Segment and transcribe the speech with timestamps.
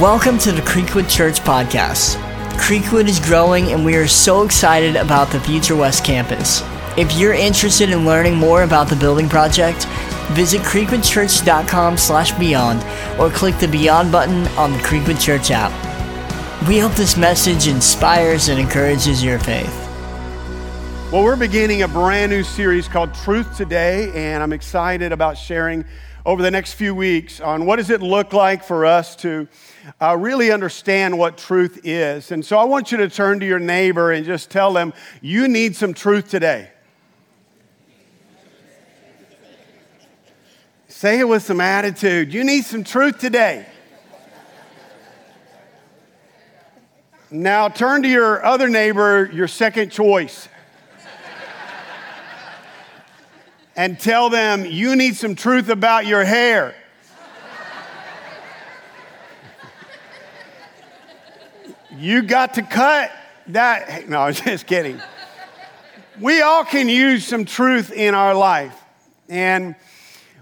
[0.00, 2.16] Welcome to the Creekwood Church Podcast.
[2.58, 6.60] Creekwood is growing and we are so excited about the Future West campus.
[6.98, 9.86] If you're interested in learning more about the building project,
[10.32, 12.84] visit creekwoodchurch.com slash beyond
[13.18, 15.72] or click the Beyond button on the Creekwood Church app.
[16.68, 19.74] We hope this message inspires and encourages your faith.
[21.10, 25.86] Well, we're beginning a brand new series called Truth Today, and I'm excited about sharing
[26.26, 29.46] over the next few weeks on what does it look like for us to
[30.02, 32.32] uh, really understand what truth is.
[32.32, 34.92] And so I want you to turn to your neighbor and just tell them,
[35.22, 36.68] you need some truth today.
[40.88, 42.34] Say it with some attitude.
[42.34, 43.64] You need some truth today.
[47.30, 50.48] Now turn to your other neighbor, your second choice,
[53.76, 56.74] and tell them you need some truth about your hair.
[61.98, 63.10] You got to cut
[63.48, 64.08] that.
[64.08, 65.00] No, I'm just kidding.
[66.20, 68.78] We all can use some truth in our life.
[69.28, 69.74] And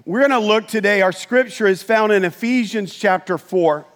[0.04, 1.00] we're going to look today.
[1.02, 3.86] Our scripture is found in Ephesians chapter 4.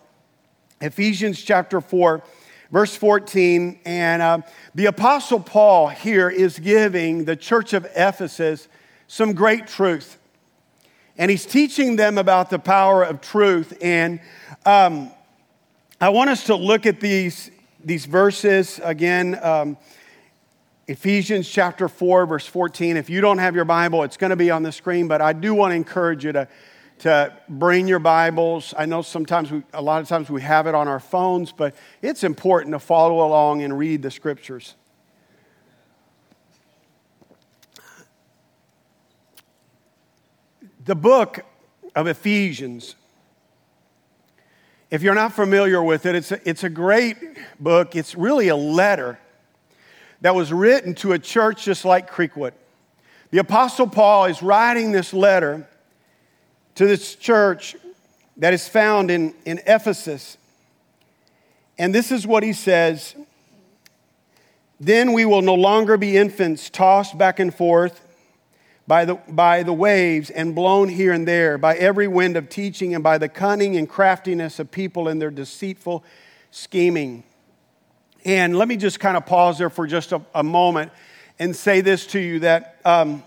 [0.80, 2.22] Ephesians chapter 4,
[2.70, 3.80] verse 14.
[3.84, 4.38] And uh,
[4.74, 8.68] the Apostle Paul here is giving the church of Ephesus
[9.08, 10.18] some great truth.
[11.16, 13.76] And he's teaching them about the power of truth.
[13.82, 14.20] And
[14.64, 15.10] um,
[16.00, 17.50] I want us to look at these,
[17.84, 19.36] these verses again.
[19.42, 19.76] Um,
[20.86, 22.96] Ephesians chapter 4, verse 14.
[22.96, 25.32] If you don't have your Bible, it's going to be on the screen, but I
[25.32, 26.48] do want to encourage you to,
[27.00, 28.72] to bring your Bibles.
[28.76, 31.74] I know sometimes, we, a lot of times we have it on our phones, but
[32.00, 34.76] it's important to follow along and read the scriptures.
[40.88, 41.40] The book
[41.94, 42.94] of Ephesians
[44.90, 47.18] if you're not familiar with it, it's a, it's a great
[47.60, 47.94] book.
[47.94, 49.18] It's really a letter
[50.22, 52.52] that was written to a church just like Creekwood.
[53.30, 55.68] The Apostle Paul is writing this letter
[56.76, 57.76] to this church
[58.38, 60.38] that is found in, in Ephesus.
[61.76, 63.14] And this is what he says
[64.80, 68.07] Then we will no longer be infants tossed back and forth
[68.88, 72.94] by the, by the waves and blown here and there, by every wind of teaching,
[72.94, 76.02] and by the cunning and craftiness of people in their deceitful
[76.50, 77.22] scheming.
[78.24, 80.90] And let me just kind of pause there for just a, a moment
[81.38, 83.22] and say this to you that um,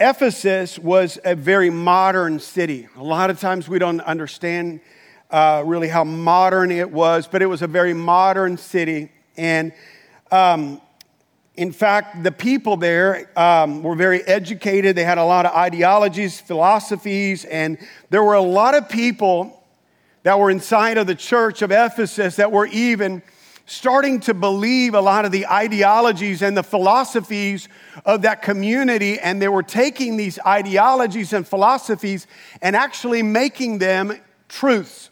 [0.00, 2.88] Ephesus was a very modern city.
[2.96, 4.80] A lot of times we don't understand
[5.30, 9.12] uh, really how modern it was, but it was a very modern city.
[9.36, 9.74] And
[10.32, 10.80] um,
[11.58, 14.94] in fact, the people there um, were very educated.
[14.94, 17.78] They had a lot of ideologies, philosophies, and
[18.10, 19.60] there were a lot of people
[20.22, 23.22] that were inside of the church of Ephesus that were even
[23.66, 27.68] starting to believe a lot of the ideologies and the philosophies
[28.04, 29.18] of that community.
[29.18, 32.28] And they were taking these ideologies and philosophies
[32.62, 34.16] and actually making them
[34.48, 35.10] truths.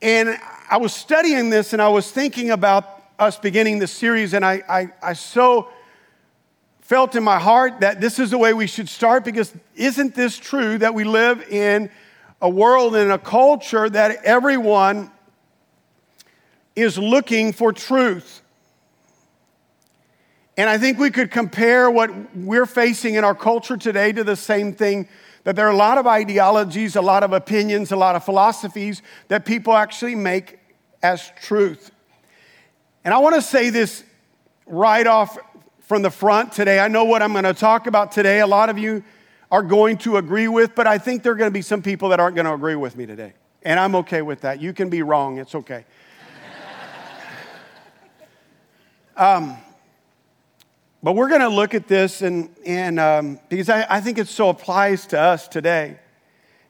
[0.00, 0.38] And
[0.70, 4.62] I was studying this and I was thinking about us beginning this series, and I,
[4.68, 5.68] I, I so
[6.80, 10.36] felt in my heart that this is the way we should start because isn't this
[10.36, 11.90] true that we live in
[12.40, 15.10] a world and a culture that everyone
[16.76, 18.42] is looking for truth?
[20.56, 24.36] And I think we could compare what we're facing in our culture today to the
[24.36, 25.08] same thing
[25.44, 29.02] that there are a lot of ideologies, a lot of opinions, a lot of philosophies
[29.28, 30.58] that people actually make
[31.02, 31.90] as truth.
[33.06, 34.02] And I want to say this
[34.66, 35.38] right off
[35.82, 36.80] from the front today.
[36.80, 38.40] I know what I'm going to talk about today.
[38.40, 39.04] A lot of you
[39.48, 42.08] are going to agree with, but I think there are going to be some people
[42.08, 43.34] that aren't going to agree with me today.
[43.62, 44.60] And I'm okay with that.
[44.60, 45.84] You can be wrong, it's okay.
[49.16, 49.56] um,
[51.00, 54.26] but we're going to look at this, and, and um, because I, I think it
[54.26, 56.00] so applies to us today.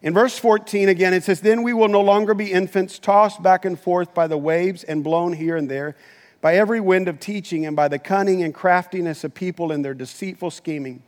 [0.02, 3.64] In verse 14, again, it says, Then we will no longer be infants tossed back
[3.64, 5.96] and forth by the waves and blown here and there
[6.40, 9.94] by every wind of teaching and by the cunning and craftiness of people in their
[9.94, 11.02] deceitful scheming.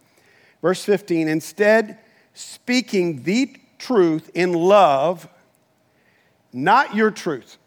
[0.63, 1.99] Verse 15, instead,
[2.35, 5.29] speaking the truth in love,
[6.53, 7.59] not your truth,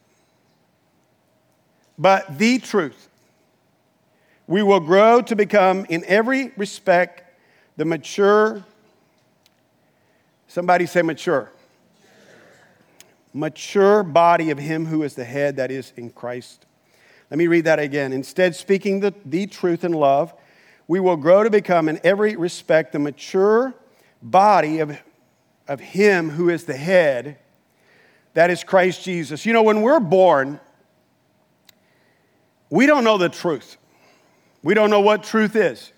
[1.98, 3.08] but the truth.
[4.48, 7.24] We will grow to become, in every respect,
[7.78, 8.66] the mature.
[10.48, 11.50] Somebody say mature.
[13.34, 16.66] Mature body of Him who is the head, that is in Christ
[17.32, 18.12] let me read that again.
[18.12, 20.34] Instead, speaking the, the truth in love,
[20.88, 23.74] we will grow to become, in every respect, the mature
[24.22, 25.02] body of,
[25.66, 27.38] of Him who is the head,
[28.34, 29.46] that is Christ Jesus.
[29.46, 30.60] You know, when we're born,
[32.70, 33.78] we don't know the truth.
[34.62, 35.94] We don't know what truth is.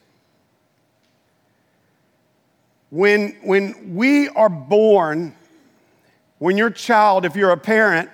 [2.91, 5.35] When, when we are born,
[6.38, 8.12] when your child, if you're a parent,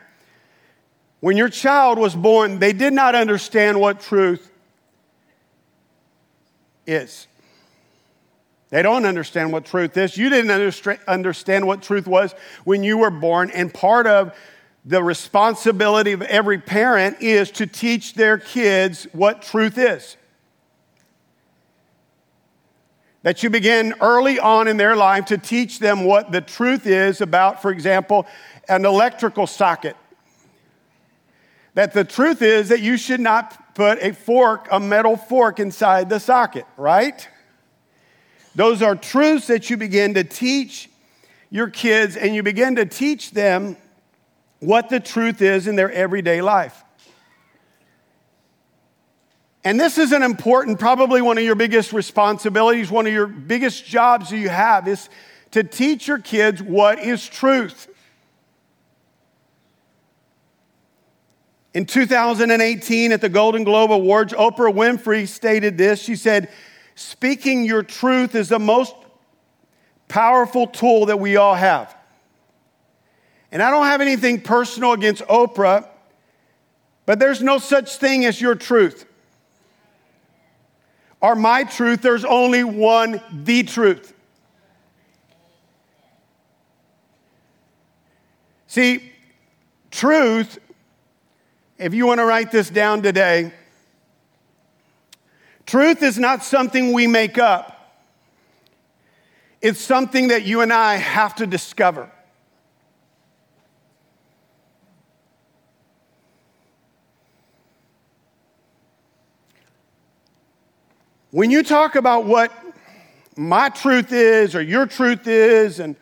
[1.19, 4.51] when your child was born, they did not understand what truth
[6.88, 7.27] is.
[8.69, 10.16] They don't understand what truth is.
[10.16, 10.51] You didn't
[11.07, 12.33] understand what truth was
[12.63, 13.51] when you were born.
[13.51, 14.33] And part of
[14.86, 20.18] the responsibility of every parent is to teach their kids what truth is.
[23.24, 27.19] That you begin early on in their life to teach them what the truth is
[27.19, 28.25] about, for example,
[28.69, 29.98] an electrical socket.
[31.75, 36.10] That the truth is that you should not put a fork, a metal fork, inside
[36.10, 37.27] the socket, right?
[38.56, 40.89] Those are truths that you begin to teach
[41.50, 43.77] your kids, and you begin to teach them
[44.60, 46.83] what the truth is in their everyday life.
[49.63, 53.86] And this is an important, probably one of your biggest responsibilities, one of your biggest
[53.86, 55.10] jobs that you have is
[55.51, 57.88] to teach your kids what is truth.
[61.74, 66.01] In 2018 at the Golden Globe Awards, Oprah Winfrey stated this.
[66.01, 66.50] She said,
[66.95, 68.95] Speaking your truth is the most
[70.07, 71.95] powerful tool that we all have.
[73.51, 75.88] And I don't have anything personal against Oprah,
[77.06, 79.06] but there's no such thing as your truth.
[81.21, 84.13] Or my truth, there's only one, the truth.
[88.68, 89.12] See,
[89.92, 90.60] truth,
[91.80, 93.52] if you want to write this down today,
[95.70, 97.94] Truth is not something we make up,
[99.62, 102.10] it's something that you and I have to discover.
[111.30, 112.52] When you talk about what
[113.38, 115.96] my truth is or your truth is, and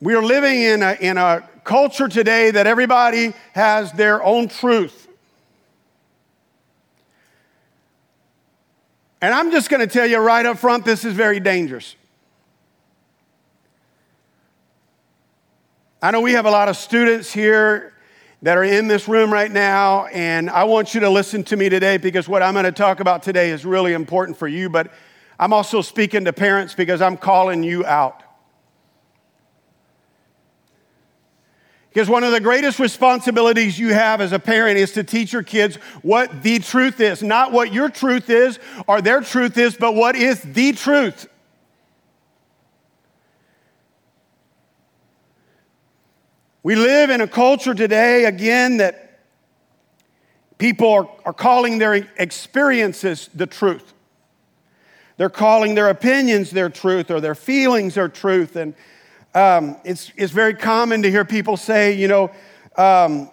[0.00, 5.08] we are living in a, in a culture today that everybody has their own truth.
[9.20, 11.94] And I'm just going to tell you right up front this is very dangerous.
[16.02, 17.92] I know we have a lot of students here
[18.42, 21.68] that are in this room right now, and I want you to listen to me
[21.68, 24.92] today because what I'm going to talk about today is really important for you, but
[25.38, 28.21] I'm also speaking to parents because I'm calling you out.
[31.92, 35.42] Because one of the greatest responsibilities you have as a parent is to teach your
[35.42, 37.22] kids what the truth is.
[37.22, 41.28] Not what your truth is or their truth is, but what is the truth.
[46.62, 49.18] We live in a culture today, again, that
[50.56, 53.92] people are, are calling their experiences the truth.
[55.18, 58.56] They're calling their opinions their truth or their feelings their truth.
[58.56, 58.74] And
[59.34, 62.30] um, it's, it's very common to hear people say, you know,
[62.76, 63.30] um,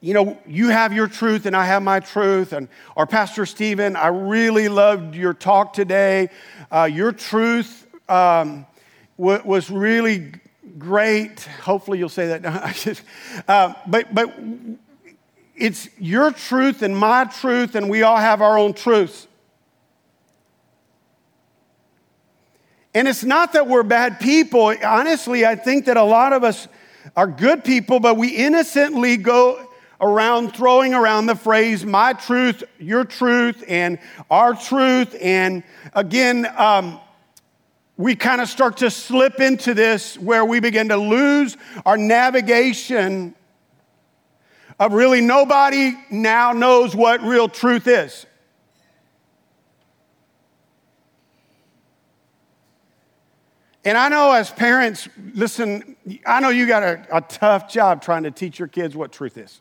[0.00, 2.52] you know, you have your truth and I have my truth.
[2.52, 6.28] And, or Pastor Stephen, I really loved your talk today.
[6.70, 8.66] Uh, your truth um,
[9.18, 10.32] w- was really
[10.78, 11.40] great.
[11.62, 13.02] Hopefully you'll say that.
[13.48, 14.38] uh, but, but
[15.56, 19.25] it's your truth and my truth, and we all have our own truths.
[22.96, 24.74] And it's not that we're bad people.
[24.82, 26.66] Honestly, I think that a lot of us
[27.14, 29.68] are good people, but we innocently go
[30.00, 33.98] around throwing around the phrase my truth, your truth, and
[34.30, 35.14] our truth.
[35.20, 35.62] And
[35.92, 36.98] again, um,
[37.98, 43.34] we kind of start to slip into this where we begin to lose our navigation
[44.80, 48.24] of really nobody now knows what real truth is.
[53.86, 55.94] And I know as parents, listen,
[56.26, 59.38] I know you got a, a tough job trying to teach your kids what truth
[59.38, 59.60] is.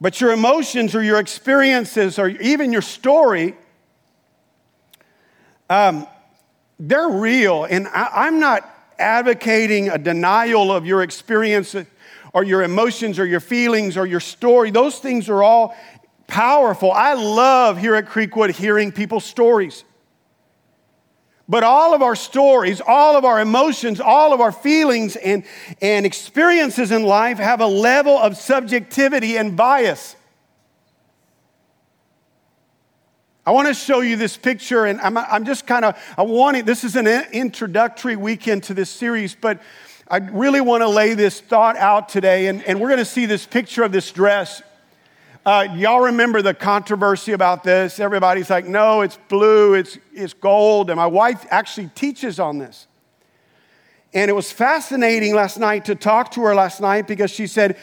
[0.00, 3.54] But your emotions or your experiences or even your story,
[5.70, 6.08] um,
[6.80, 7.62] they're real.
[7.62, 11.76] And I, I'm not advocating a denial of your experience
[12.32, 14.72] or your emotions or your feelings or your story.
[14.72, 15.76] Those things are all
[16.32, 16.90] powerful.
[16.90, 19.84] I love here at Creekwood hearing people's stories.
[21.46, 25.44] But all of our stories, all of our emotions, all of our feelings and,
[25.82, 30.16] and experiences in life have a level of subjectivity and bias.
[33.44, 36.56] I want to show you this picture, and I'm, I'm just kind of, I want
[36.56, 39.60] it, this is an introductory weekend to this series, but
[40.08, 43.26] I really want to lay this thought out today, and, and we're going to see
[43.26, 44.62] this picture of this dress.
[45.44, 47.98] Uh, y'all remember the controversy about this?
[47.98, 52.86] Everybody's like, no, it's blue, it's, it's gold, and my wife actually teaches on this.
[54.14, 57.76] And it was fascinating last night to talk to her last night because she said,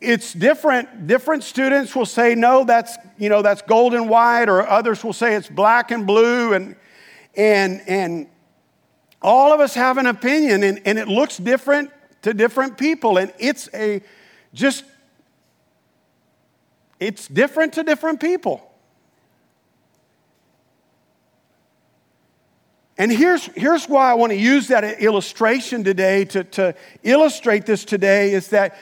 [0.00, 1.06] it's different.
[1.06, 5.12] Different students will say, no, that's, you know, that's gold and white, or others will
[5.12, 6.54] say it's black and blue.
[6.54, 6.74] And,
[7.36, 8.28] and, and
[9.20, 11.90] all of us have an opinion, and, and it looks different
[12.22, 13.18] to different people.
[13.18, 14.00] And it's a
[14.54, 14.84] just,
[17.00, 18.64] it's different to different people.
[22.96, 26.74] And here's, here's why I want to use that illustration today to, to
[27.04, 28.76] illustrate this today is that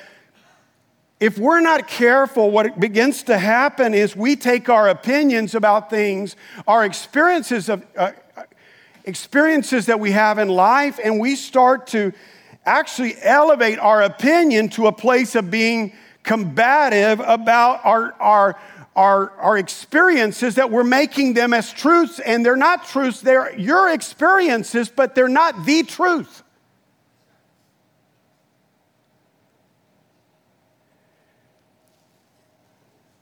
[1.20, 6.34] if we're not careful, what begins to happen is we take our opinions about things,
[6.66, 8.12] our experiences of uh,
[9.04, 12.12] experiences that we have in life, and we start to
[12.66, 15.92] actually elevate our opinion to a place of being
[16.26, 18.60] combative about our, our,
[18.94, 23.90] our, our experiences that we're making them as truths, and they're not truths, they're your
[23.90, 26.42] experiences, but they're not the truth.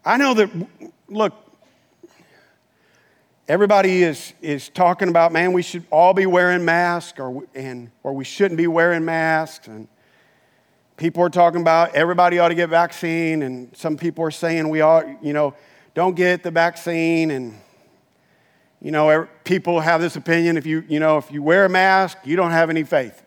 [0.06, 0.50] I know that,
[1.08, 1.32] look,
[3.49, 8.12] everybody is, is talking about, man, we should all be wearing masks or, and, or
[8.12, 9.66] we shouldn't be wearing masks.
[9.66, 9.88] And
[10.96, 13.42] people are talking about everybody ought to get vaccine.
[13.42, 15.54] And some people are saying we ought, you know,
[15.94, 17.30] don't get the vaccine.
[17.30, 17.58] And,
[18.80, 22.18] you know, people have this opinion if you, you know, if you wear a mask,
[22.24, 23.22] you don't have any faith.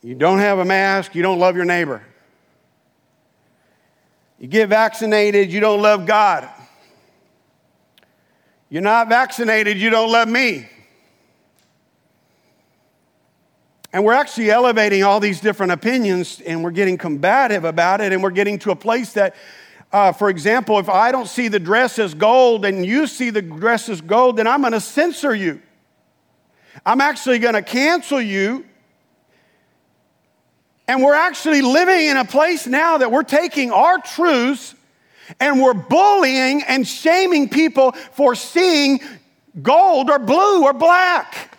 [0.00, 2.02] You don't have a mask, you don't love your neighbor.
[4.38, 6.48] You get vaccinated, you don't love God.
[8.70, 10.68] You're not vaccinated, you don't love me.
[13.92, 18.22] And we're actually elevating all these different opinions and we're getting combative about it and
[18.22, 19.34] we're getting to a place that,
[19.92, 23.40] uh, for example, if I don't see the dress as gold and you see the
[23.40, 25.62] dress as gold, then I'm going to censor you.
[26.84, 28.64] I'm actually going to cancel you
[30.88, 34.74] and we're actually living in a place now that we're taking our truths
[35.38, 39.00] and we're bullying and shaming people for seeing
[39.60, 41.57] gold or blue or black.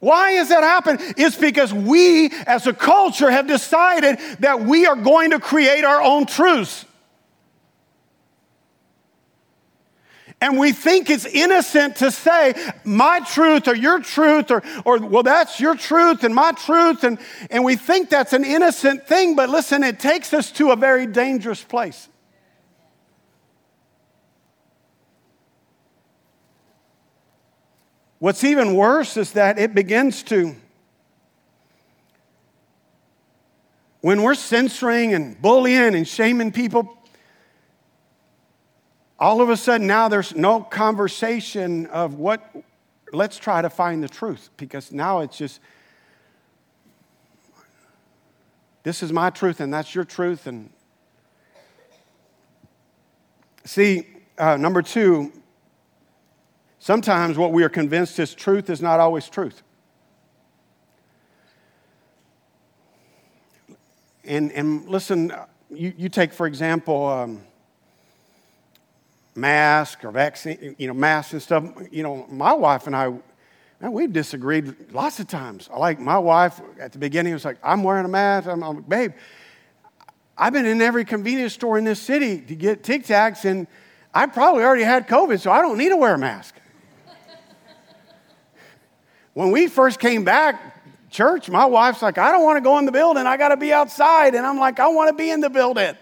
[0.00, 0.98] Why has that happened?
[1.16, 6.02] It's because we as a culture have decided that we are going to create our
[6.02, 6.86] own truths.
[10.42, 15.22] And we think it's innocent to say my truth or your truth or, or well,
[15.22, 17.04] that's your truth and my truth.
[17.04, 17.18] And,
[17.50, 21.06] and we think that's an innocent thing, but listen, it takes us to a very
[21.06, 22.08] dangerous place.
[28.20, 30.54] What's even worse is that it begins to,
[34.02, 36.98] when we're censoring and bullying and shaming people,
[39.18, 42.54] all of a sudden now there's no conversation of what,
[43.10, 45.58] let's try to find the truth because now it's just,
[48.82, 50.46] this is my truth and that's your truth.
[50.46, 50.68] And
[53.64, 55.32] see, uh, number two,
[56.80, 59.62] sometimes what we are convinced is truth is not always truth.
[64.24, 65.32] And, and listen,
[65.70, 67.42] you, you take, for example, um,
[69.34, 71.64] mask or vaccine, you know, masks and stuff.
[71.90, 73.08] You know, my wife and I,
[73.80, 75.68] man, we've disagreed lots of times.
[75.76, 78.48] Like my wife at the beginning was like, I'm wearing a mask.
[78.48, 79.12] I'm, I'm babe,
[80.36, 83.66] I've been in every convenience store in this city to get Tic Tacs, and
[84.14, 86.59] I probably already had COVID, so I don't need to wear a mask.
[89.34, 92.84] When we first came back, church, my wife's like, I don't want to go in
[92.84, 93.26] the building.
[93.26, 94.34] I got to be outside.
[94.34, 95.96] And I'm like, I want to be in the building.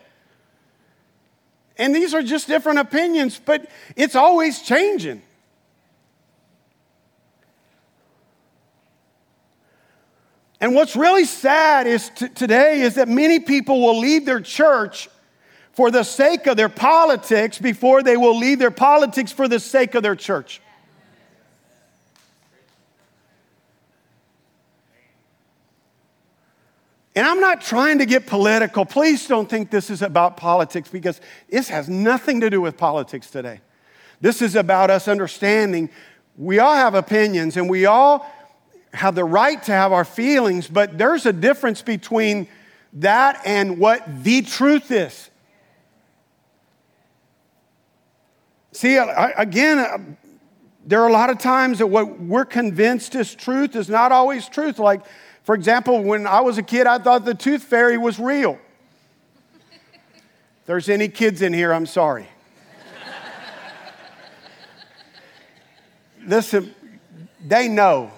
[1.77, 5.23] And these are just different opinions, but it's always changing.
[10.61, 15.09] And what's really sad is t- today is that many people will leave their church
[15.73, 19.95] for the sake of their politics before they will leave their politics for the sake
[19.95, 20.61] of their church.
[27.19, 28.87] And I'm not trying to get political.
[28.87, 31.21] Please don't think this is about politics because
[31.51, 33.61] this has nothing to do with politics today.
[34.21, 35.91] This is about us understanding
[36.37, 38.25] we all have opinions and we all
[38.95, 42.47] have the right to have our feelings, but there's a difference between
[42.93, 45.29] that and what the truth is.
[48.71, 49.99] See, again, uh,
[50.87, 54.49] there are a lot of times that what we're convinced is truth is not always
[54.49, 54.79] truth.
[54.79, 55.05] Like,
[55.49, 58.59] for example, when I was a kid, I thought the tooth fairy was real.
[59.62, 62.28] If there's any kids in here, I'm sorry.
[66.23, 66.75] Listen,
[67.43, 68.11] they know.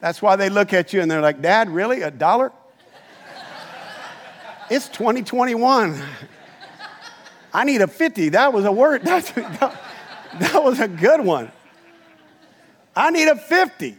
[0.00, 2.00] That's why they look at you and they're like, Dad, really?
[2.00, 2.50] A dollar?
[4.70, 6.02] it's 2021.
[7.52, 8.30] I need a 50.
[8.30, 9.02] That was a word.
[9.02, 9.78] That's, that,
[10.38, 11.52] that was a good one.
[12.96, 13.98] I need a 50.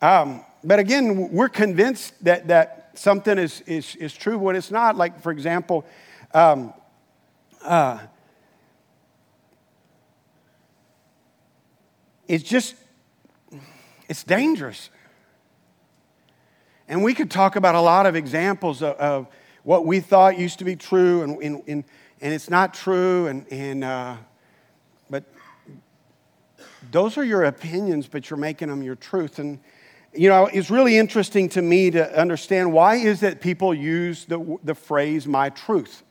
[0.00, 4.96] Um, but again, we're convinced that, that something is, is, is true when it's not.
[4.96, 5.84] Like, for example,
[6.34, 6.72] um,
[7.64, 7.98] uh,
[12.26, 12.74] it's just,
[14.08, 14.90] it's dangerous.
[16.86, 19.26] And we could talk about a lot of examples of, of
[19.62, 21.84] what we thought used to be true and, and, and,
[22.20, 23.26] and it's not true.
[23.26, 24.16] And, and, uh,
[25.10, 25.24] but
[26.90, 29.38] those are your opinions, but you're making them your truth.
[29.38, 29.58] And,
[30.18, 34.58] you know, it's really interesting to me to understand why is it people use the,
[34.64, 36.02] the phrase my truth?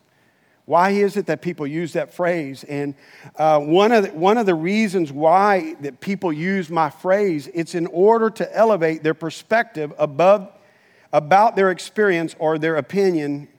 [0.63, 2.63] Why is it that people use that phrase?
[2.63, 2.95] And
[3.35, 7.75] uh, one, of the, one of the reasons why that people use my phrase, it's
[7.75, 10.51] in order to elevate their perspective above,
[11.11, 13.49] about their experience or their opinion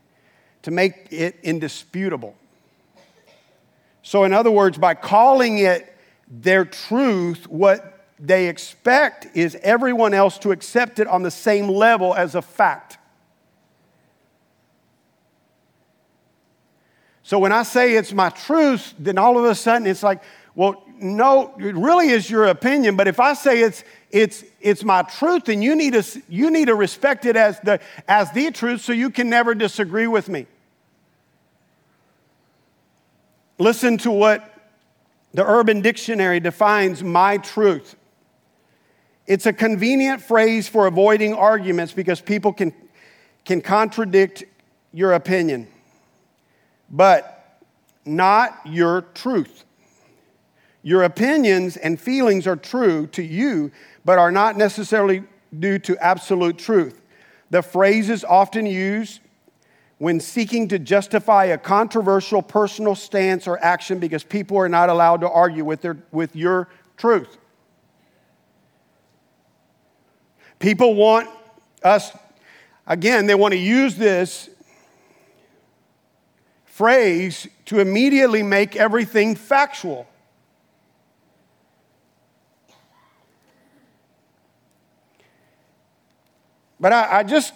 [0.63, 2.35] to make it indisputable.
[4.03, 5.95] So, in other words, by calling it
[6.31, 12.15] their truth, what they expect is everyone else to accept it on the same level
[12.15, 12.99] as a fact.
[17.23, 20.23] So when I say it's my truth, then all of a sudden it's like,
[20.55, 22.97] well, no, it really is your opinion.
[22.97, 26.69] But if I say it's it's it's my truth, then you need to you need
[26.69, 30.47] to respect it as the as the truth, so you can never disagree with me.
[33.59, 34.55] Listen to what
[35.35, 37.95] the Urban Dictionary defines my truth.
[39.29, 42.73] It's a convenient phrase for avoiding arguments because people can,
[43.45, 44.43] can contradict
[44.93, 45.69] your opinion
[46.91, 47.61] but
[48.05, 49.65] not your truth.
[50.83, 53.71] Your opinions and feelings are true to you,
[54.05, 55.25] but are not necessarily
[55.59, 57.01] due to absolute truth.
[57.51, 59.21] The phrase is often used
[59.99, 65.21] when seeking to justify a controversial personal stance or action because people are not allowed
[65.21, 67.37] to argue with, their, with your truth.
[70.59, 71.29] People want
[71.83, 72.11] us,
[72.87, 74.51] again, they want to use this
[76.65, 80.07] phrase to immediately make everything factual.
[86.81, 87.53] But I, I, just,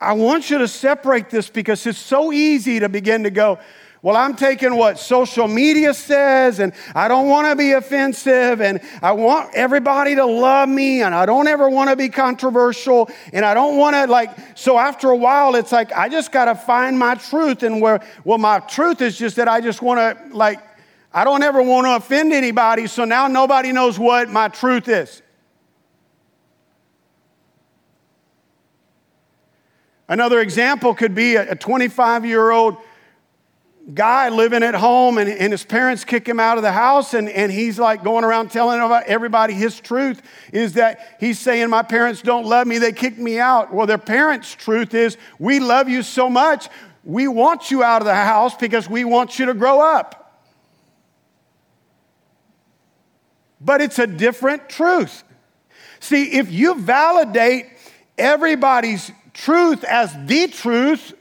[0.00, 3.58] I want you to separate this because it's so easy to begin to go,
[4.02, 8.80] well, I'm taking what social media says, and I don't want to be offensive, and
[9.02, 13.44] I want everybody to love me, and I don't ever want to be controversial, and
[13.44, 16.54] I don't want to, like, so after a while, it's like, I just got to
[16.54, 20.34] find my truth, and where, well, my truth is just that I just want to,
[20.34, 20.60] like,
[21.12, 25.20] I don't ever want to offend anybody, so now nobody knows what my truth is.
[30.08, 32.76] Another example could be a 25 year old
[33.94, 37.28] guy living at home and, and, his parents kick him out of the house and,
[37.28, 42.22] and he's like going around telling everybody his truth is that he's saying my parents
[42.22, 42.78] don't love me.
[42.78, 43.72] They kicked me out.
[43.72, 46.68] Well their parents truth is we love you so much.
[47.04, 50.40] We want you out of the house because we want you to grow up.
[53.60, 55.24] But it's a different truth.
[56.00, 57.66] See if you validate
[58.16, 61.14] everybody's truth as the truth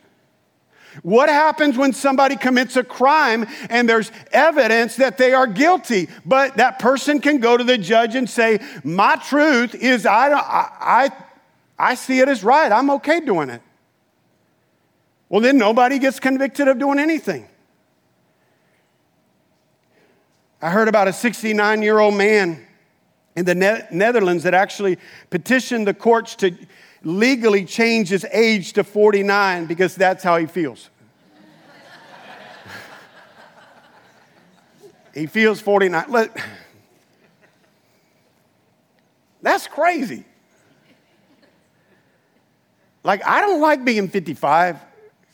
[1.01, 6.57] what happens when somebody commits a crime and there's evidence that they are guilty, but
[6.57, 11.09] that person can go to the judge and say, My truth is I, I,
[11.77, 12.71] I see it as right.
[12.71, 13.61] I'm okay doing it.
[15.29, 17.47] Well, then nobody gets convicted of doing anything.
[20.61, 22.65] I heard about a 69 year old man
[23.35, 24.97] in the Netherlands that actually
[25.29, 26.51] petitioned the courts to
[27.03, 30.89] legally change his age to 49 because that's how he feels.
[35.13, 36.05] he feels 49.
[36.09, 36.37] Look,
[39.41, 40.25] that's crazy.
[43.03, 44.77] Like, I don't like being 55.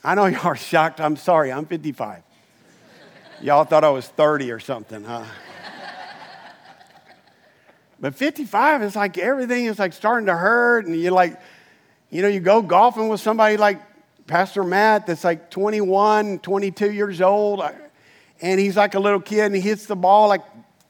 [0.04, 1.01] I know y'all are shocked.
[1.01, 2.21] I'm sorry, I'm 55.
[3.41, 5.25] Y'all thought I was 30 or something, huh?
[7.99, 11.39] But 55 is like everything is like starting to hurt, and you're like,
[12.09, 13.81] You know, you go golfing with somebody like
[14.27, 17.63] Pastor Matt that's like 21, 22 years old,
[18.41, 20.43] and he's like a little kid and he hits the ball like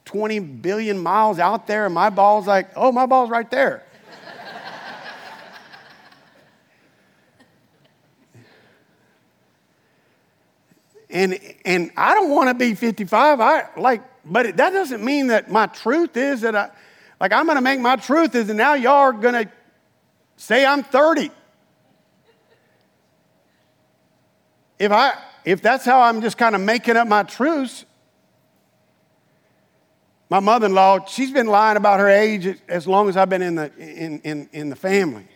[0.06, 3.84] 20 billion miles out there, and my ball's like, oh, my ball's right there.
[11.10, 13.42] and and I don't want to be 55.
[13.42, 16.70] I like, but that doesn't mean that my truth is that I,
[17.20, 19.52] like, I'm going to make my truth is that now y'all are going to
[20.36, 21.32] say I'm 30.
[24.78, 25.14] If I
[25.46, 27.86] if that's how I'm just kind of making up my truths,
[30.30, 33.72] my mother-in-law, she's been lying about her age as long as I've been in the
[33.78, 35.28] in, in, in the family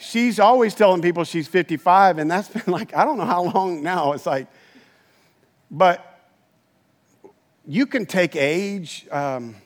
[0.00, 3.82] she's always telling people she's 55, and that's been like, I don't know how long
[3.82, 4.12] now.
[4.12, 4.48] It's like,
[5.70, 6.06] but
[7.66, 9.06] you can take age.
[9.10, 9.56] Um,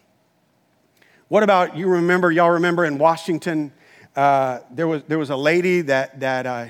[1.28, 3.72] what about you remember, y'all remember in Washington,
[4.14, 6.66] uh, there, was, there was a lady that, that uh,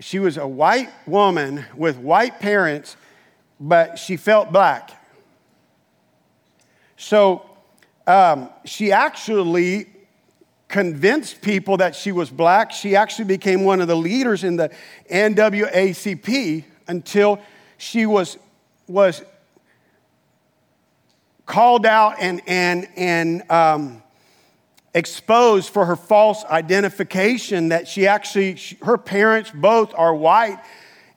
[0.00, 2.96] she was a white woman with white parents,
[3.60, 4.90] but she felt black.
[6.96, 7.48] So
[8.06, 9.86] um, she actually
[10.68, 12.72] convinced people that she was black.
[12.72, 14.70] She actually became one of the leaders in the
[15.10, 17.40] NAACP until
[17.78, 18.38] she was,
[18.88, 19.22] was
[21.46, 24.02] called out and, and, and um,
[24.94, 30.58] exposed for her false identification that she actually, she, her parents both are white.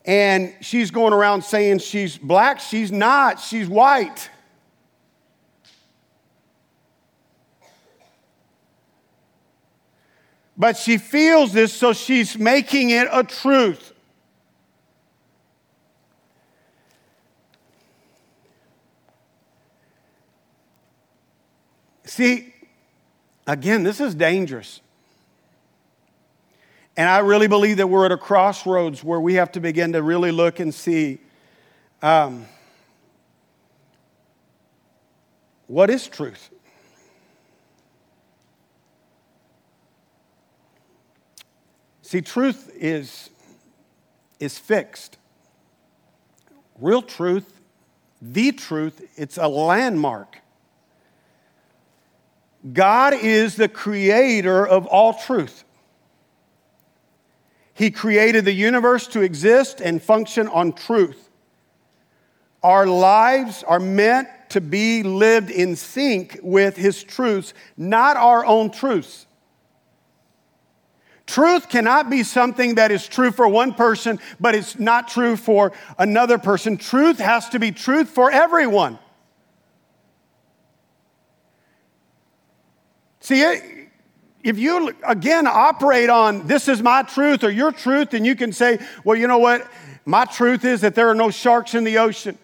[0.05, 2.59] And she's going around saying she's black.
[2.59, 4.29] She's not, she's white.
[10.57, 13.93] But she feels this, so she's making it a truth.
[22.07, 22.53] See,
[23.45, 24.79] again, this is dangerous.
[26.95, 30.01] And I really believe that we're at a crossroads where we have to begin to
[30.01, 31.19] really look and see
[32.01, 32.45] um,
[35.67, 36.49] what is truth?
[42.01, 43.29] See, truth is,
[44.39, 45.17] is fixed.
[46.79, 47.59] Real truth,
[48.21, 50.37] the truth, it's a landmark.
[52.73, 55.63] God is the creator of all truth.
[57.73, 61.29] He created the universe to exist and function on truth.
[62.63, 68.71] Our lives are meant to be lived in sync with His truths, not our own
[68.71, 69.27] truths.
[71.27, 75.73] Truth cannot be something that is true for one person, but it's not true for
[75.99, 76.77] another person.
[76.77, 78.97] Truth has to be truth for everyone.
[83.27, 83.43] See,
[84.41, 88.53] if you again operate on this is my truth or your truth, then you can
[88.53, 89.69] say, well, you know what?
[90.05, 92.37] My truth is that there are no sharks in the ocean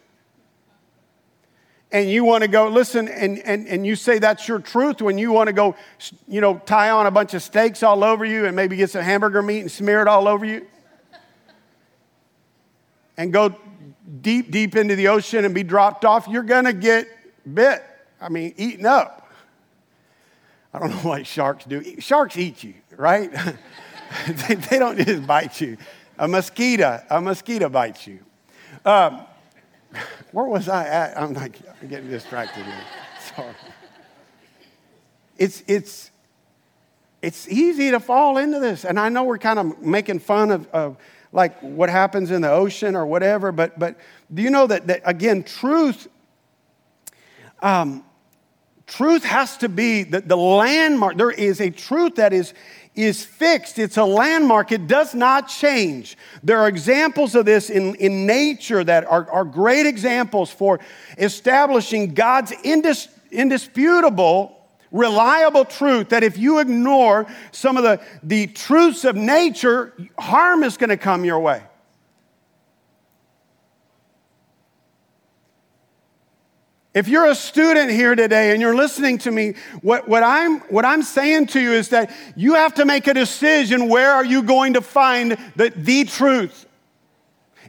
[1.90, 5.18] and you want to go, listen, and, and, and you say that's your truth when
[5.18, 5.78] you want to go,
[6.28, 9.04] you know, tie on a bunch of steaks all over you and maybe get some
[9.04, 10.68] hamburger meat and smear it all over you.
[13.16, 13.56] and go
[14.20, 17.08] deep, deep into the ocean and be dropped off, you're going to get
[17.54, 17.82] bit.
[18.20, 19.23] I mean, eaten up.
[20.74, 22.00] I don't know what sharks do.
[22.00, 23.32] Sharks eat you, right?
[24.28, 25.78] they, they, don't just bite you.
[26.18, 28.20] A mosquito, a mosquito bites you.
[28.86, 29.22] Um,
[30.32, 31.20] where was I at?
[31.20, 32.84] I'm like I'm getting distracted here.
[33.36, 33.54] Sorry.
[35.38, 36.12] It's, it's,
[37.22, 38.86] it's easy to fall into this.
[38.86, 40.98] And I know we're kind of making fun of, of
[41.32, 43.98] like what happens in the ocean or whatever, but, but
[44.34, 46.08] do you know that, that again, truth,
[47.62, 48.04] um,
[48.88, 51.18] truth has to be the, the landmark.
[51.18, 52.54] There is a truth that is,
[52.96, 56.18] is fixed, it's a landmark, it does not change.
[56.44, 60.80] There are examples of this in, in nature that are, are great examples for
[61.18, 64.60] establishing God's indis, indisputable,
[64.92, 70.78] reliable truth that if you ignore some of the, the truths of nature, harm is
[70.78, 71.64] going to come your way.
[76.94, 80.86] If you're a student here today and you're listening to me, what, what, I'm, what
[80.86, 84.44] I'm saying to you is that you have to make a decision where are you
[84.44, 86.68] going to find the, the truth?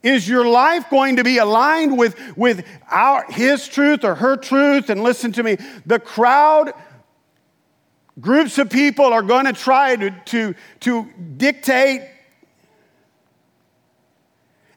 [0.03, 4.91] Is your life going to be aligned with, with our, his truth or her truth?
[4.91, 5.57] And listen to me,
[5.87, 6.75] the crowd,
[8.21, 12.07] groups of people are going to try to, to, to dictate.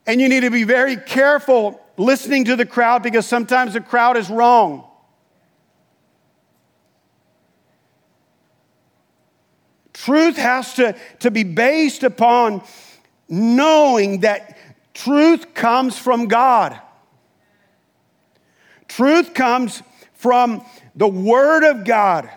[0.06, 4.18] And you need to be very careful listening to the crowd because sometimes the crowd
[4.18, 4.86] is wrong.
[9.94, 12.64] Truth has to, to be based upon
[13.28, 14.58] knowing that
[14.94, 16.80] truth comes from God.
[18.88, 19.84] Truth comes
[20.14, 20.64] from
[20.96, 22.30] the Word of God.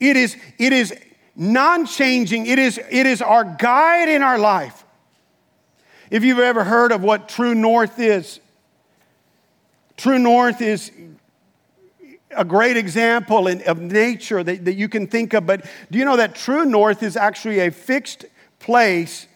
[0.00, 0.94] It is, it is
[1.36, 4.84] non changing, it is, it is our guide in our life.
[6.10, 8.40] If you've ever heard of what true north is,
[9.96, 10.90] true north is
[12.36, 16.04] a great example in, of nature that, that you can think of, but do you
[16.04, 18.24] know that true north is actually a fixed
[18.58, 19.26] place?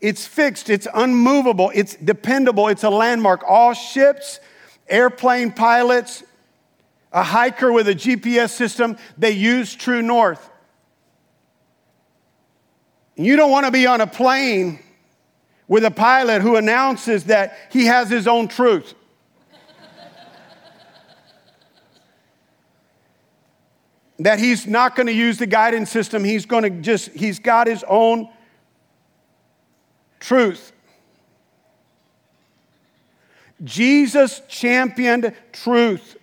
[0.00, 3.42] It's fixed, it's unmovable, it's dependable, it's a landmark.
[3.48, 4.40] All ships,
[4.88, 6.22] airplane pilots,
[7.12, 10.50] a hiker with a GPS system, they use True North.
[13.16, 14.80] You don't want to be on a plane
[15.68, 18.94] with a pilot who announces that he has his own truth.
[24.18, 27.66] that he's not going to use the guidance system, he's going to just, he's got
[27.66, 28.28] his own
[30.20, 30.72] truth.
[33.62, 36.16] Jesus championed truth.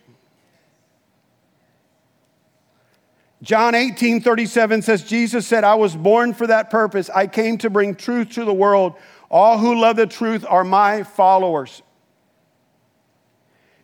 [3.41, 7.09] John 18, 37 says, Jesus said, I was born for that purpose.
[7.09, 8.93] I came to bring truth to the world.
[9.33, 11.81] All who love the truth are my followers.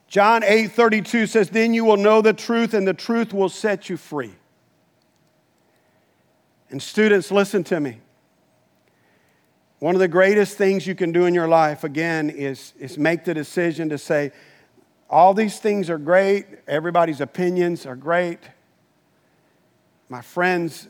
[0.07, 3.89] John 8, 32 says, Then you will know the truth, and the truth will set
[3.89, 4.31] you free.
[6.69, 7.99] And students, listen to me.
[9.79, 13.23] One of the greatest things you can do in your life, again, is, is make
[13.23, 14.31] the decision to say,
[15.09, 18.37] all these things are great, everybody's opinions are great,
[20.09, 20.87] my friends.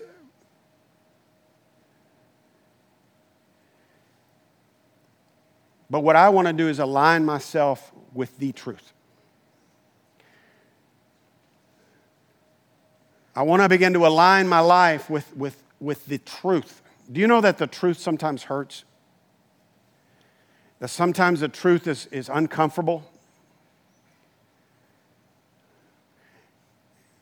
[5.89, 8.93] But what I want to do is align myself with the truth.
[13.35, 16.81] I want to begin to align my life with, with, with the truth.
[17.11, 18.83] Do you know that the truth sometimes hurts?
[20.79, 23.09] That sometimes the truth is, is uncomfortable?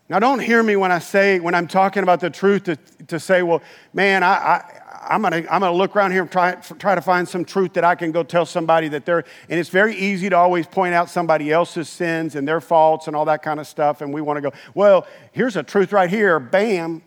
[0.09, 3.19] Now, don't hear me when I say, when I'm talking about the truth, to, to
[3.19, 3.61] say, well,
[3.93, 7.01] man, I, I, I'm going to I'm gonna look around here and try, try to
[7.01, 10.29] find some truth that I can go tell somebody that they're, and it's very easy
[10.29, 13.67] to always point out somebody else's sins and their faults and all that kind of
[13.67, 14.01] stuff.
[14.01, 17.03] And we want to go, well, here's a truth right here, bam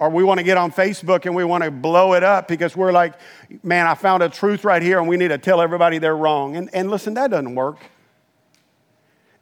[0.00, 2.74] or we want to get on Facebook and we want to blow it up because
[2.74, 3.14] we're like,
[3.62, 6.56] man, I found a truth right here and we need to tell everybody they're wrong.
[6.56, 7.76] And, and listen, that doesn't work.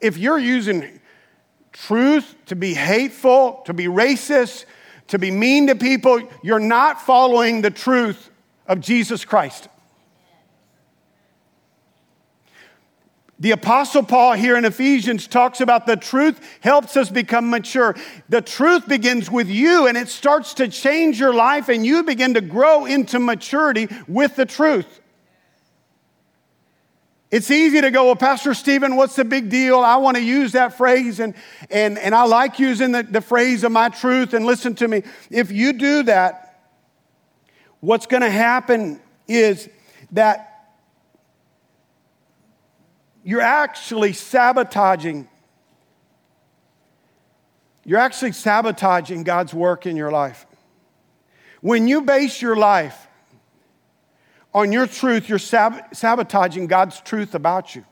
[0.01, 0.99] If you're using
[1.87, 4.65] truth to be hateful, to be racist,
[5.09, 8.31] to be mean to people, you're not following the truth
[8.67, 9.69] of Jesus Christ.
[13.41, 17.95] The Apostle Paul here in Ephesians talks about the truth helps us become mature.
[18.29, 22.35] The truth begins with you and it starts to change your life, and you begin
[22.35, 25.01] to grow into maturity with the truth.
[27.31, 29.81] It's easy to go, well, Pastor Stephen, what's the big deal?
[29.81, 31.35] I want to use that phrase, and,
[31.71, 34.33] and, and I like using the, the phrase of my truth.
[34.33, 36.71] And listen to me, if you do that,
[37.81, 39.69] what's going to happen is
[40.13, 40.71] that
[43.23, 45.29] you're actually sabotaging.
[47.85, 50.47] You're actually sabotaging God's work in your life.
[51.61, 53.08] When you base your life
[54.59, 57.85] on your truth, you're sab- sabotaging God's truth about you.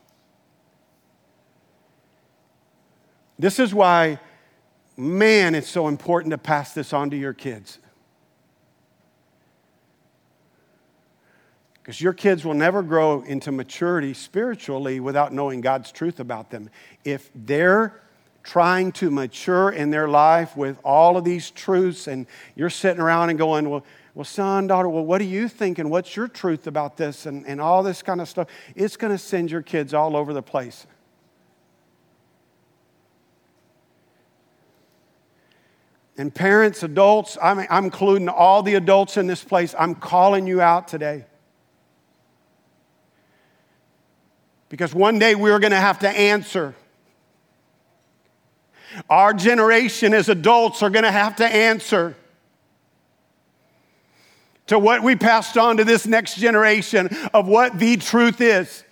[3.39, 4.19] This is why,
[4.97, 7.79] man, it's so important to pass this on to your kids.
[11.75, 16.69] Because your kids will never grow into maturity spiritually without knowing God's truth about them.
[17.05, 18.01] If they're
[18.43, 22.25] trying to mature in their life with all of these truths, and
[22.55, 23.85] you're sitting around and going, Well,
[24.17, 25.77] well, son, daughter, well, what do you think?
[25.77, 27.27] And what's your truth about this?
[27.27, 28.47] And, and all this kind of stuff.
[28.75, 30.87] It's going to send your kids all over the place.
[36.17, 40.61] And parents, adults, I'm, I'm including all the adults in this place, I'm calling you
[40.61, 41.25] out today.
[44.69, 46.73] Because one day we're going to have to answer.
[49.11, 52.15] Our generation as adults are going to have to answer
[54.67, 58.83] to what we passed on to this next generation of what the truth is.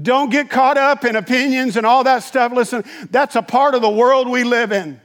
[0.00, 2.52] Don't get caught up in opinions and all that stuff.
[2.52, 5.00] Listen, that's a part of the world we live in.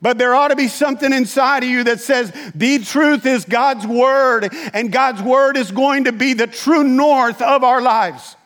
[0.00, 3.86] But there ought to be something inside of you that says the truth is God's
[3.86, 8.36] word, and God's word is going to be the true north of our lives.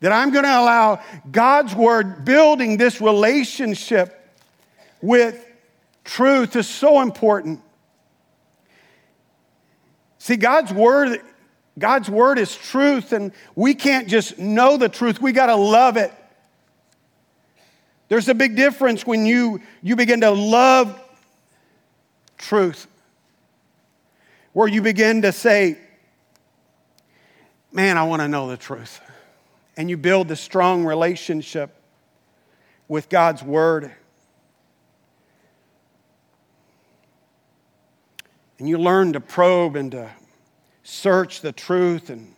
[0.00, 4.14] That I'm going to allow God's word building this relationship
[5.02, 5.44] with
[6.04, 7.60] truth is so important.
[10.18, 11.20] See, God's word,
[11.78, 15.96] God's word is truth, and we can't just know the truth, we got to love
[15.96, 16.12] it.
[18.08, 20.98] There's a big difference when you, you begin to love
[22.38, 22.86] truth,
[24.52, 25.78] where you begin to say,
[27.70, 28.98] Man, I want to know the truth.
[29.78, 31.70] And you build a strong relationship
[32.88, 33.92] with God's Word.
[38.58, 40.10] And you learn to probe and to
[40.82, 42.10] search the truth.
[42.10, 42.34] And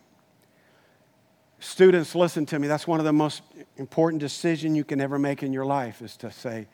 [1.59, 2.67] students, listen to me.
[2.67, 3.41] That's one of the most
[3.77, 6.67] important decisions you can ever make in your life is to say,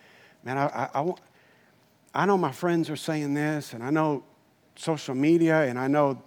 [0.44, 1.22] man, I, I, I, want,
[2.14, 4.26] I know my friends are saying this, and I know
[4.76, 6.22] social media, and I know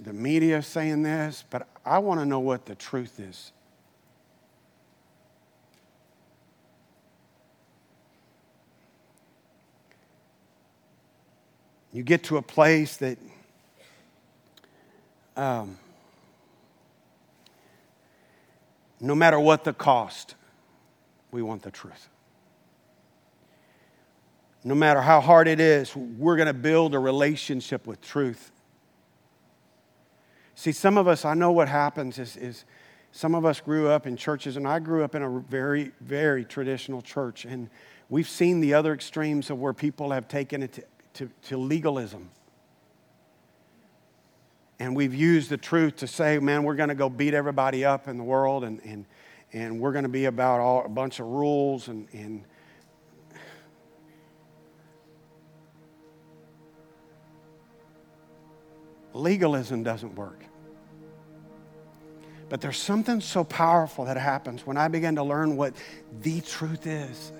[0.00, 3.52] the media saying this, but I want to know what the truth is.
[11.92, 13.18] You get to a place that
[15.36, 15.78] um,
[19.00, 20.36] no matter what the cost,
[21.30, 22.08] we want the truth.
[24.64, 28.51] No matter how hard it is, we're going to build a relationship with truth.
[30.62, 32.64] See, some of us, I know what happens is, is
[33.10, 36.44] some of us grew up in churches, and I grew up in a very, very
[36.44, 37.68] traditional church, and
[38.08, 42.30] we've seen the other extremes of where people have taken it to to, to legalism.
[44.78, 48.06] And we've used the truth to say, man, we're going to go beat everybody up
[48.06, 49.06] in the world and, and,
[49.52, 52.44] and we're going to be about all, a bunch of rules and, and
[59.12, 60.44] legalism doesn't work.
[62.52, 65.72] But there's something so powerful that happens when I begin to learn what
[66.20, 67.32] the truth is.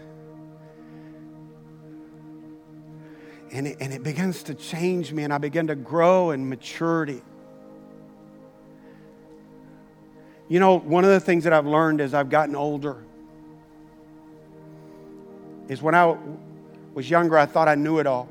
[3.50, 7.20] and it, and it begins to change me, and I begin to grow in maturity.
[10.48, 13.04] You know, one of the things that I've learned as I've gotten older
[15.68, 16.16] is when I
[16.94, 18.30] was younger, I thought I knew it all.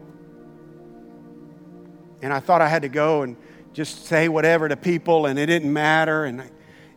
[2.24, 3.38] And I thought I had to go and
[3.72, 6.50] just say whatever to people, and it didn't matter, and,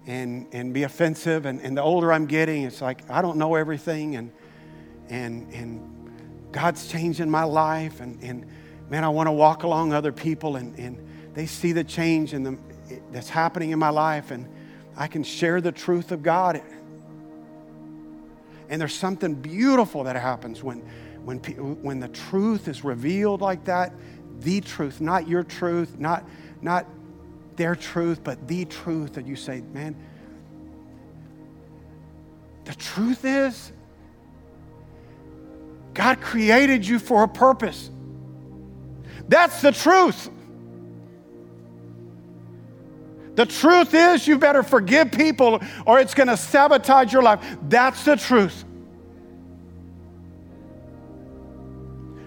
[0.07, 1.47] and, and be offensive.
[1.47, 4.33] And, and the older I'm getting, it's like I don't know everything, and,
[5.09, 6.11] and, and
[6.53, 8.47] God's changing my life, and, and
[8.89, 12.43] man, I want to walk along other people, and, and they see the change in
[12.43, 12.59] the,
[13.11, 14.49] that's happening in my life, and
[14.97, 16.63] I can share the truth of God.
[18.69, 20.81] And there's something beautiful that happens when,
[21.25, 21.39] when,
[21.83, 23.93] when the truth is revealed like that
[24.41, 26.25] the truth, not your truth, not,
[26.61, 26.87] not
[27.57, 29.97] their truth, but the truth that you say, man,
[32.65, 33.73] the truth is
[35.95, 37.91] God created you for a purpose.
[39.29, 40.29] That's the truth.
[43.37, 47.59] The truth is, you better forgive people or it's going to sabotage your life.
[47.69, 48.65] That's the truth.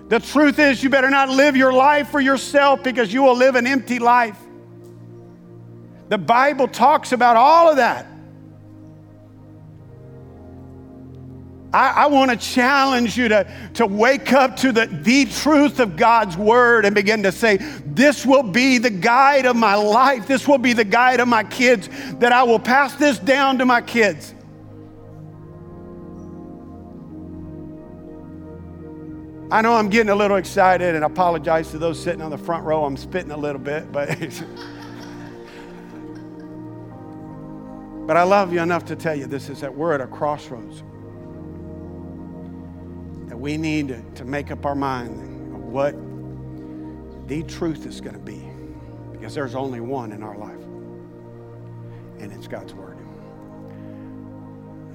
[0.09, 3.55] The truth is, you better not live your life for yourself because you will live
[3.55, 4.39] an empty life.
[6.09, 8.07] The Bible talks about all of that.
[11.73, 15.97] I, I want to challenge you to, to wake up to the, the truth of
[15.97, 20.27] God's word and begin to say, This will be the guide of my life.
[20.27, 21.89] This will be the guide of my kids,
[22.19, 24.33] that I will pass this down to my kids.
[29.49, 32.37] I know I'm getting a little excited and I apologize to those sitting on the
[32.37, 32.83] front row.
[32.83, 34.09] I'm spitting a little bit, but
[38.07, 40.81] But I love you enough to tell you this is that we're at a crossroads
[43.27, 45.93] that we need to, make up our mind of what
[47.27, 48.41] the truth is going to be.
[49.11, 50.63] Because there's only one in our life,
[52.19, 52.97] and it's God's Word.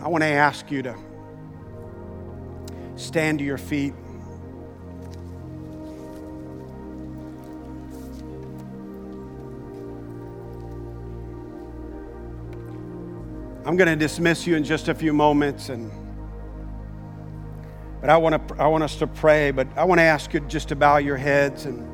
[0.01, 0.97] I want to ask you to
[2.97, 3.93] stand to your feet.
[13.65, 15.91] I'm going to dismiss you in just a few moments and
[18.01, 20.41] but I want, to, I want us to pray, but I want to ask you
[20.41, 21.93] just to bow your heads and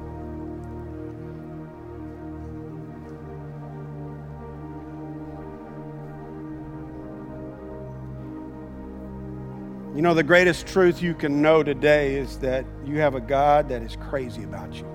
[9.94, 13.68] You know, the greatest truth you can know today is that you have a God
[13.70, 14.86] that is crazy about you,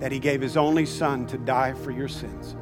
[0.00, 2.56] that He gave His only Son to die for your sins.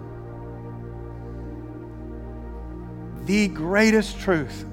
[3.24, 4.64] The greatest truth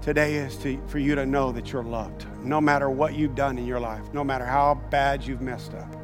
[0.00, 3.58] today is to, for you to know that you're loved, no matter what you've done
[3.58, 5.94] in your life, no matter how bad you've messed up.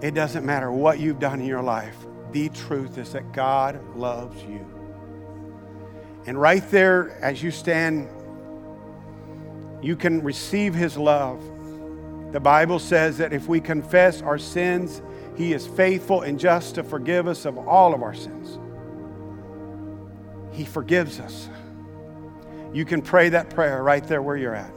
[0.00, 1.96] It doesn't matter what you've done in your life.
[2.30, 4.66] The truth is that God loves you.
[6.26, 8.08] And right there, as you stand,
[9.82, 11.42] you can receive His love.
[12.32, 15.02] The Bible says that if we confess our sins,
[15.36, 18.58] He is faithful and just to forgive us of all of our sins.
[20.50, 21.48] He forgives us.
[22.72, 24.72] You can pray that prayer right there where you're at.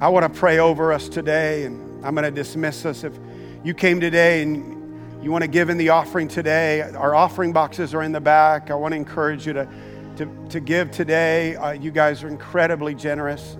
[0.00, 3.04] I want to pray over us today, and I'm going to dismiss us.
[3.04, 3.16] If
[3.62, 7.94] you came today and you want to give in the offering today, our offering boxes
[7.94, 8.72] are in the back.
[8.72, 9.68] I want to encourage you to,
[10.16, 11.56] to, to give today.
[11.56, 13.56] Uh, you guys are incredibly generous.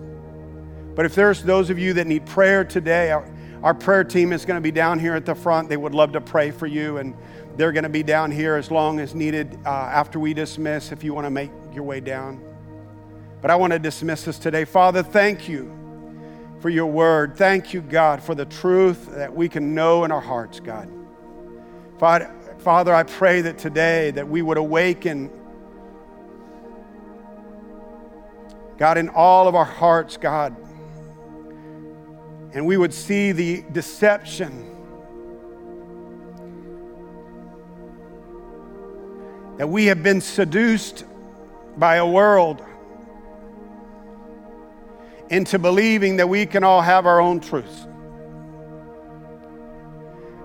[0.95, 3.29] But if there's those of you that need prayer today, our,
[3.63, 5.69] our prayer team is going to be down here at the front.
[5.69, 7.15] They would love to pray for you, and
[7.57, 11.03] they're going to be down here as long as needed uh, after we dismiss if
[11.03, 12.43] you want to make your way down.
[13.43, 14.65] But I want to dismiss us today.
[14.65, 15.71] Father, thank you
[16.61, 17.37] for your word.
[17.37, 20.89] Thank you, God, for the truth that we can know in our hearts, God.
[21.99, 25.31] Father, Father, I pray that today that we would awaken,
[28.77, 30.57] God, in all of our hearts, God,
[32.53, 34.70] and we would see the deception
[39.57, 41.05] that we have been seduced
[41.77, 42.62] by a world
[45.31, 47.87] into believing that we can all have our own truths.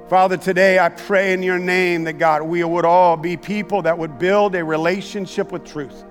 [0.07, 3.97] Father, today I pray in your name that God, we would all be people that
[3.97, 6.03] would build a relationship with truth.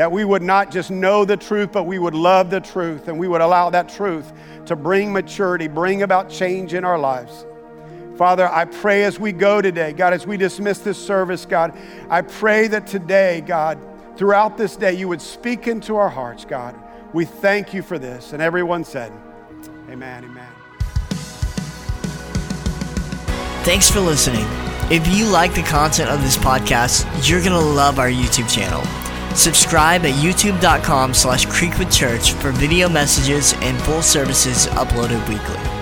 [0.00, 3.18] That we would not just know the truth, but we would love the truth and
[3.18, 4.32] we would allow that truth
[4.64, 7.44] to bring maturity, bring about change in our lives.
[8.16, 11.76] Father, I pray as we go today, God, as we dismiss this service, God,
[12.08, 13.78] I pray that today, God,
[14.16, 16.74] throughout this day, you would speak into our hearts, God.
[17.12, 18.32] We thank you for this.
[18.32, 19.12] And everyone said,
[19.90, 20.48] Amen, amen.
[23.64, 24.46] Thanks for listening.
[24.90, 28.82] If you like the content of this podcast, you're going to love our YouTube channel.
[29.34, 35.79] Subscribe at youtube.com slash creekwoodchurch for video messages and full services uploaded weekly.